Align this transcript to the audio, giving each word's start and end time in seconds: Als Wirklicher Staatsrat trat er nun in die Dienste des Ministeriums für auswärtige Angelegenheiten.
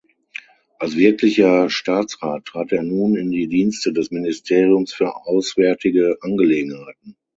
Als 0.79 0.95
Wirklicher 0.97 1.69
Staatsrat 1.69 2.45
trat 2.45 2.71
er 2.71 2.81
nun 2.81 3.15
in 3.15 3.29
die 3.29 3.47
Dienste 3.47 3.93
des 3.93 4.09
Ministeriums 4.09 4.91
für 4.95 5.15
auswärtige 5.27 6.17
Angelegenheiten. 6.21 7.15